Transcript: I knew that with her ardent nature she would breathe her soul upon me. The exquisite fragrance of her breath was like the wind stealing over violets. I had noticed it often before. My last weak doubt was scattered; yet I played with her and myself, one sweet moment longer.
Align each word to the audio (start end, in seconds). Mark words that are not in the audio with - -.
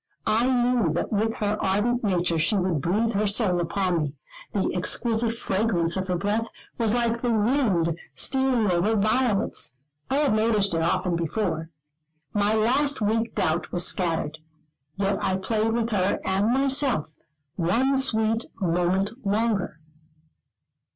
I 0.25 0.51
knew 0.51 0.91
that 0.93 1.11
with 1.13 1.35
her 1.35 1.57
ardent 1.61 2.03
nature 2.03 2.39
she 2.39 2.57
would 2.57 2.81
breathe 2.81 3.13
her 3.13 3.27
soul 3.27 3.59
upon 3.61 3.99
me. 3.99 4.13
The 4.51 4.73
exquisite 4.73 5.35
fragrance 5.35 5.95
of 5.95 6.07
her 6.07 6.15
breath 6.17 6.47
was 6.79 6.95
like 6.95 7.21
the 7.21 7.29
wind 7.31 7.99
stealing 8.15 8.71
over 8.71 8.95
violets. 8.95 9.77
I 10.09 10.15
had 10.15 10.33
noticed 10.33 10.73
it 10.73 10.81
often 10.81 11.15
before. 11.15 11.69
My 12.33 12.55
last 12.55 12.99
weak 12.99 13.35
doubt 13.35 13.71
was 13.71 13.85
scattered; 13.85 14.39
yet 14.95 15.23
I 15.23 15.37
played 15.37 15.73
with 15.73 15.91
her 15.91 16.19
and 16.25 16.49
myself, 16.51 17.05
one 17.55 17.95
sweet 17.99 18.45
moment 18.59 19.11
longer. 19.23 19.79